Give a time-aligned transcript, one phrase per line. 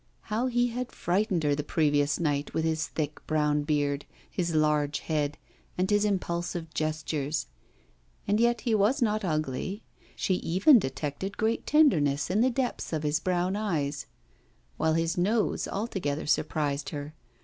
[0.33, 5.01] How he had frightened her the previous night with his thick brown beard, his large
[5.01, 5.37] head,
[5.77, 7.45] and his impulsive gestures.
[8.27, 9.83] And yet he was not ugly;
[10.15, 14.07] she even detected great tenderness in the depths of his brown eyes,
[14.75, 17.13] while his nose altogether surprised her.